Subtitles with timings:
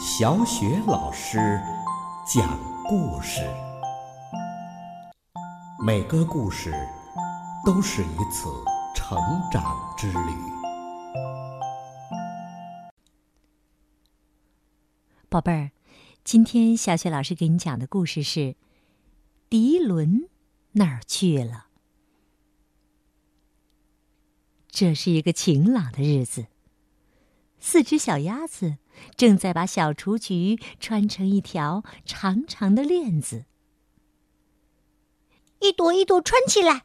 [0.00, 1.60] 小雪老师
[2.24, 3.40] 讲故事，
[5.84, 6.72] 每个故事
[7.66, 8.48] 都是一次
[8.94, 9.18] 成
[9.50, 10.30] 长之旅。
[15.28, 15.72] 宝贝儿，
[16.22, 18.40] 今天小雪老师给你讲的故事是
[19.48, 20.28] 《迪伦
[20.74, 21.52] 哪儿去了》。
[24.70, 26.46] 这是一个晴朗的日子，
[27.60, 28.78] 四只小鸭子
[29.16, 33.44] 正在把小雏菊穿成一条长长的链子，
[35.60, 36.84] 一朵一朵穿起来。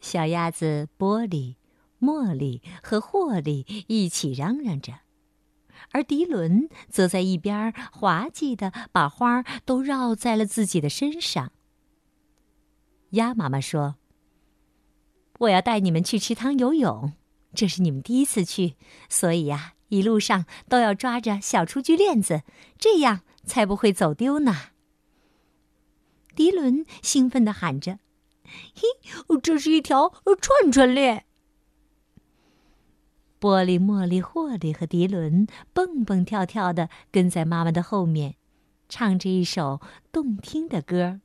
[0.00, 1.56] 小鸭子波利、
[2.00, 5.00] 茉莉和霍利一起嚷嚷着，
[5.90, 11.52] 而迪伦则在一边滑稽的把花都绕在了自己的身上。
[13.10, 13.96] 鸭妈妈说。
[15.40, 17.12] 我要带你们去池塘游泳，
[17.56, 18.76] 这是你们第一次去，
[19.08, 22.42] 所以呀，一路上都要抓着小雏菊链子，
[22.78, 24.54] 这样才不会走丢呢。
[26.34, 27.98] 迪伦兴奋地喊着
[28.44, 28.82] ：“嘿，
[29.42, 31.24] 这是一条串串链！”
[33.40, 38.36] 波利、茉莉、霍莉和迪伦蹦蹦跳跳地跟在妈妈的后面，
[38.88, 39.80] 唱着一首
[40.12, 41.20] 动听的歌。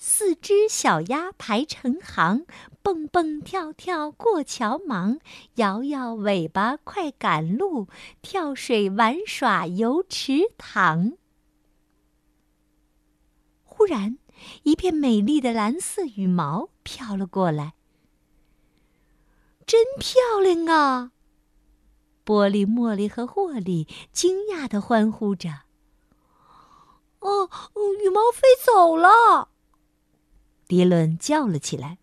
[0.00, 2.46] 四只小鸭排成行，
[2.82, 5.18] 蹦蹦跳跳过桥忙，
[5.56, 7.88] 摇摇尾巴快赶路，
[8.22, 11.14] 跳水玩耍游池塘。
[13.64, 14.18] 忽然，
[14.62, 17.74] 一片美丽的蓝色羽毛飘了过来，
[19.66, 21.10] 真漂亮啊！
[22.22, 25.62] 波利、茉莉和霍利惊讶地欢呼着
[27.18, 27.50] ：“哦，
[28.00, 29.48] 羽毛飞走了！”
[30.68, 31.98] 迪伦叫了起来：“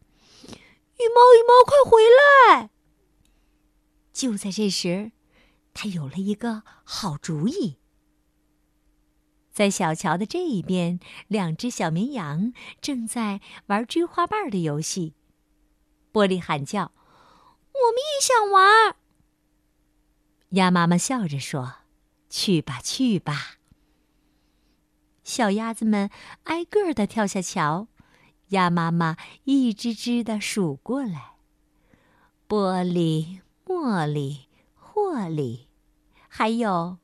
[0.98, 2.72] 羽毛，羽毛，快回来！”
[4.12, 5.12] 就在这时，
[5.74, 7.78] 他有了一个好主意。
[9.52, 12.52] 在小桥的这一边，两只小绵羊
[12.82, 15.14] 正在玩追花瓣的游戏。
[16.12, 16.92] 波利喊叫
[17.72, 18.96] ：“我们也想玩！”
[20.52, 21.76] 鸭妈妈笑着说
[22.30, 23.58] ：“去吧，去吧。”
[25.24, 26.10] 小鸭子们
[26.46, 27.88] 挨个的跳下桥。
[28.50, 31.36] 鸭妈妈一只只的数过来。
[32.48, 35.68] 波利、茉莉、霍利，
[36.28, 37.00] 还有……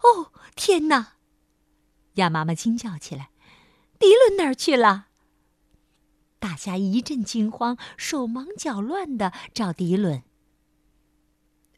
[0.00, 1.14] 哦，天哪！
[2.14, 3.30] 鸭妈妈惊叫起来
[4.00, 5.06] ：“迪伦哪儿去了？”
[6.40, 10.24] 大家一阵惊慌，手忙脚乱的找迪伦。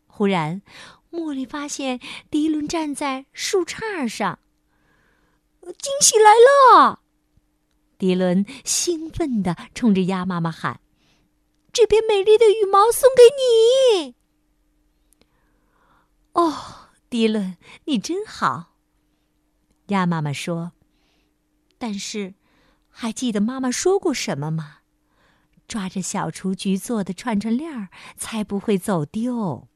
[0.07, 0.63] 忽然，
[1.11, 2.01] 茉莉发现
[2.31, 4.39] 迪伦站在树杈上，
[5.61, 6.33] 惊喜来
[6.81, 7.04] 了！
[8.05, 10.79] 迪伦兴奋地冲着鸭妈妈喊
[11.73, 13.23] ：“这片美丽的羽毛送给
[14.03, 14.15] 你！”
[16.35, 17.57] 哦，迪伦，
[17.87, 18.75] 你真好。
[19.87, 20.73] 鸭妈妈说
[21.81, 22.35] ：“但是，
[22.91, 24.81] 还记得妈妈说过什么吗？
[25.67, 27.89] 抓着小雏菊做的串串链儿，
[28.19, 29.67] 才不会走丢。”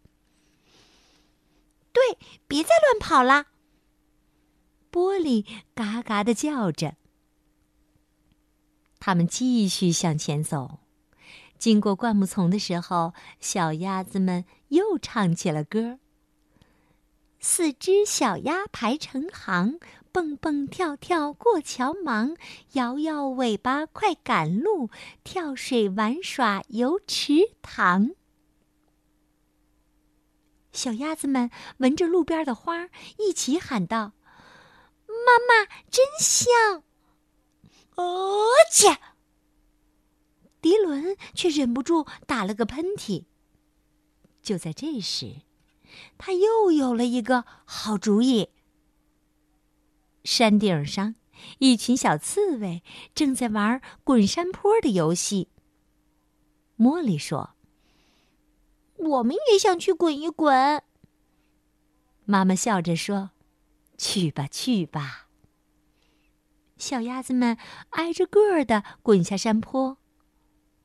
[1.94, 3.46] 对，别再乱跑了。
[4.92, 6.96] 玻璃嘎嘎的叫着。
[9.00, 10.80] 他们继续向前走，
[11.58, 15.98] 经过灌木丛的时候，小鸭子们又唱起了歌。
[17.40, 19.78] 四只小鸭排成行，
[20.10, 22.36] 蹦蹦跳跳过桥忙，
[22.72, 24.90] 摇摇尾巴快赶路，
[25.22, 28.10] 跳水玩耍游池塘。
[30.72, 32.88] 小鸭子们闻着路边的花，
[33.18, 34.12] 一起喊道
[35.06, 36.82] ：“妈妈真香！”
[37.98, 38.96] 哦切，
[40.60, 43.24] 迪伦却忍不住打了个喷嚏。
[44.40, 45.42] 就在这时，
[46.16, 48.50] 他又有了一个好主意。
[50.22, 51.16] 山顶上，
[51.58, 55.48] 一群小刺猬正在玩滚山坡的游戏。
[56.78, 57.56] 茉莉说
[58.94, 60.84] ：“我们也想去滚一滚。”
[62.24, 63.30] 妈妈笑着说
[63.98, 65.27] ：“去吧，去吧。”
[66.78, 67.58] 小鸭子们
[67.90, 69.98] 挨着个儿的滚下山坡，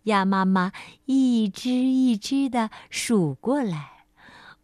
[0.04, 0.74] 鸭妈妈
[1.06, 4.08] 一只一只的数过来。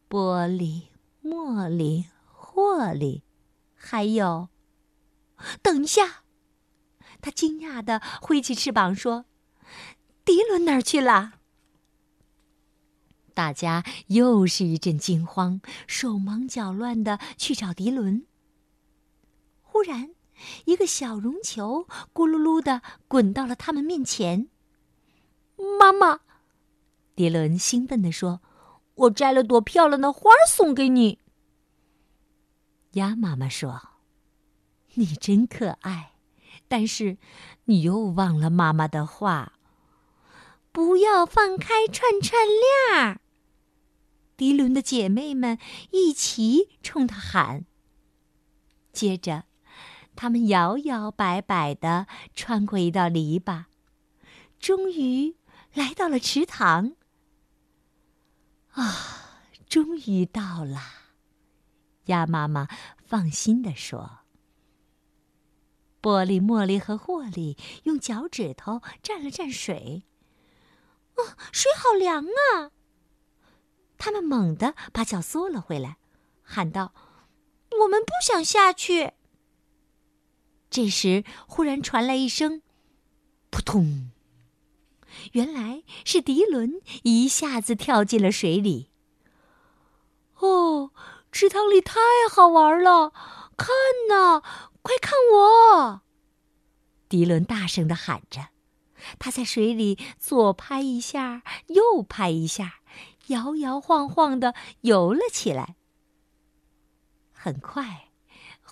[0.07, 0.87] 波利、
[1.23, 3.23] 茉莉、霍利，
[3.75, 4.49] 还有……
[5.61, 6.23] 等一下！
[7.21, 9.25] 他惊讶的挥起翅膀说
[10.25, 11.33] ：“迪伦哪儿去了？”
[13.35, 18.25] 大家又是一阵惊慌，手忙脚乱的去找迪伦。
[19.61, 20.15] 忽然。
[20.65, 24.47] 一个小绒球咕噜噜的滚到了他们面前。
[25.79, 26.21] 妈妈，
[27.15, 28.41] 迪伦兴奋地说
[28.95, 31.19] ：“我摘了朵漂亮的花送给你。”
[32.93, 33.89] 鸭妈妈说
[34.95, 36.13] ：“你真可爱，
[36.67, 37.17] 但是
[37.65, 39.53] 你又忘了妈妈的话，
[40.71, 43.21] 不要放开串串链儿。”
[44.37, 45.59] 迪伦的姐妹们
[45.91, 47.65] 一起冲他喊。
[48.93, 49.43] 接着，
[50.21, 52.05] 他们摇摇摆摆地
[52.35, 53.63] 穿过一道篱笆，
[54.59, 55.37] 终于
[55.73, 56.97] 来到了池塘。
[58.71, 60.81] 啊，终于到了！
[62.07, 62.67] 鸭妈妈
[62.97, 64.19] 放心地说。
[66.01, 70.03] 玻璃、茉莉和霍利用脚趾头蘸了蘸水，
[71.15, 72.71] 啊，水好凉啊！
[73.97, 75.95] 他们猛地把脚缩了回来，
[76.43, 76.93] 喊道。
[77.83, 79.13] 我们不想下去。
[80.69, 82.61] 这时，忽然传来一声
[83.49, 84.11] “扑通”，
[85.33, 88.91] 原来是迪伦一下子跳进了水里。
[90.37, 90.91] 哦，
[91.31, 91.99] 池塘里太
[92.31, 93.11] 好玩了！
[93.57, 93.67] 看
[94.09, 94.41] 呐，
[94.81, 96.01] 快看我！
[97.09, 98.49] 迪伦大声的喊着，
[99.17, 102.81] 他在水里左拍一下，右拍一下，
[103.27, 105.75] 摇摇晃晃的游了起来。
[107.33, 108.08] 很快，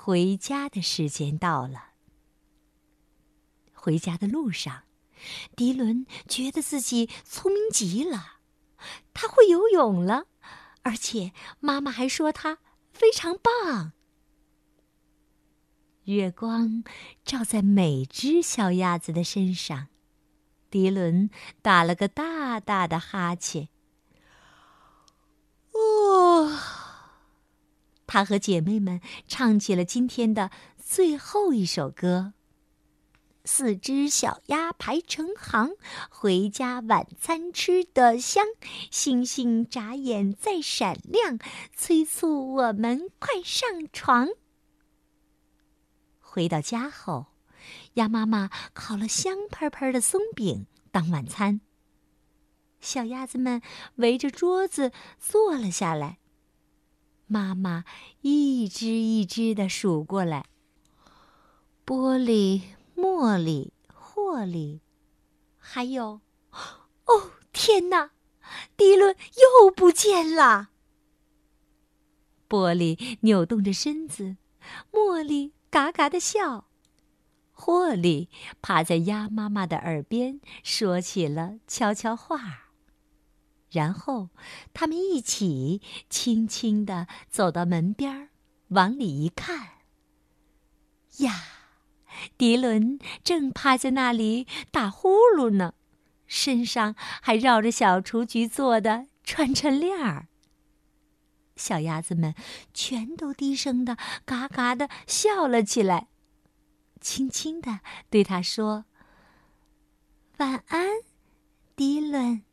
[0.07, 1.89] 回家的时间到了。
[3.74, 4.83] 回家的路上，
[5.54, 8.38] 迪伦觉得自己聪明极了，
[9.13, 10.27] 他会游泳了，
[10.83, 12.59] 而且妈妈还说他
[12.94, 13.92] 非常棒。
[16.06, 16.86] 月光
[17.25, 19.89] 照在每只小鸭子的身上，
[20.69, 21.30] 迪伦
[21.62, 23.68] 打了个大大的哈欠。
[25.74, 26.57] 哦。
[28.07, 32.33] 她和姐妹们唱起了今天的最后一首歌。
[33.45, 35.71] 四只小鸭排成行，
[36.09, 38.45] 回家晚餐吃得香，
[38.92, 41.39] 星星眨眼在闪亮，
[41.74, 44.27] 催促我们快上床。
[46.19, 47.27] 回到家后，
[47.94, 51.62] 鸭妈妈烤了香喷喷的松饼当晚餐。
[52.81, 53.62] 小鸭子们
[53.95, 56.19] 围着桌子坐了下来。
[57.28, 57.84] 妈妈
[58.22, 60.46] 一只一只的数过来。
[61.86, 62.62] 玻璃、
[62.96, 64.82] 茉莉、霍莉，
[65.58, 66.22] 还有……
[67.06, 68.12] 哦，天哪！
[68.76, 69.16] 迪伦
[69.64, 70.70] 又不见了。
[72.50, 74.38] 玻璃扭动着身子，
[74.92, 76.68] 茉莉嘎嘎的笑，
[77.52, 78.30] 霍莉
[78.62, 82.67] 趴在鸭妈妈的耳边说起了悄悄话。
[83.69, 84.30] 然后，
[84.74, 88.30] 他们一起轻轻地走到门边
[88.69, 89.68] 往里一看，
[91.18, 91.44] 呀，
[92.38, 95.74] 迪伦正趴在那里打呼噜呢，
[96.25, 100.28] 身上还绕着小雏菊做的串串链儿。
[101.58, 102.36] 小鸭子们
[102.74, 106.08] 全都低声的嘎嘎的笑了起来，
[107.02, 108.86] 轻轻地对他说
[110.38, 110.88] ：“晚安，
[111.75, 112.44] 迪伦。”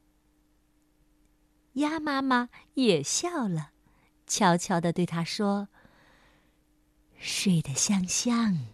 [1.75, 3.71] 鸭妈妈也笑了，
[4.27, 5.69] 悄悄地对他说
[7.19, 8.67] ：“睡得香香，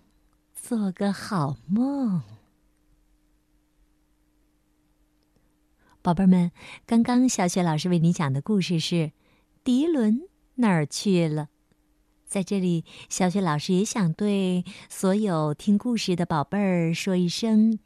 [0.55, 2.23] 做个好梦。”
[6.03, 6.51] 宝贝儿们，
[6.87, 8.95] 刚刚小雪老师为你讲的故事是
[9.63, 10.23] 《迪伦
[10.55, 11.45] 哪儿去了》。
[12.27, 17.79] 在这里，小雪老师也想对所有听故事的宝贝儿说一声：“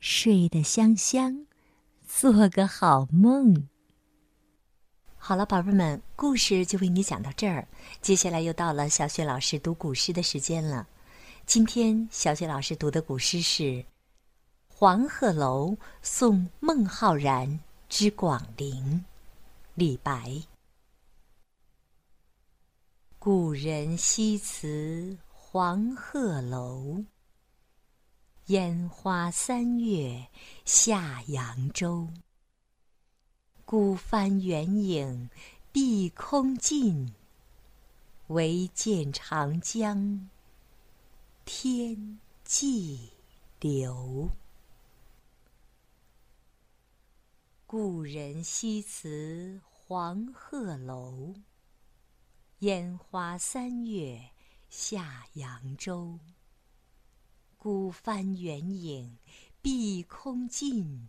[0.00, 1.46] 睡得香香，
[2.06, 3.68] 做个好梦。”
[5.22, 7.68] 好了，宝贝们，故事就为你讲到这儿。
[8.00, 10.88] 接下来又到了小雪老师读古诗的时间了。
[11.44, 13.62] 今天小雪老师读的古诗是
[14.66, 18.82] 《黄鹤楼送孟浩然之广陵》，
[19.74, 20.42] 李白。
[23.18, 27.04] 故人西辞黄鹤楼，
[28.46, 30.26] 烟花三月
[30.64, 32.08] 下扬州。
[33.70, 35.30] 孤帆远影
[35.70, 37.14] 碧空尽，
[38.26, 40.28] 唯见长江
[41.44, 43.10] 天际
[43.60, 44.30] 流。
[47.64, 51.34] 故人西辞黄鹤楼，
[52.58, 54.30] 烟花三月
[54.68, 56.18] 下扬州。
[57.56, 59.16] 孤帆远影
[59.62, 61.08] 碧空尽。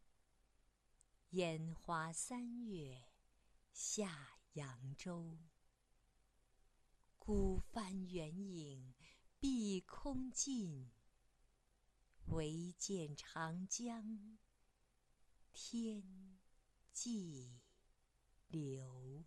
[1.31, 3.03] 烟花三月
[3.71, 5.37] 下扬州。
[7.17, 8.93] 孤帆远影
[9.39, 10.91] 碧空尽，
[12.25, 14.37] 唯见长江。
[15.53, 16.39] 天
[16.91, 17.61] 际
[18.47, 19.23] 流。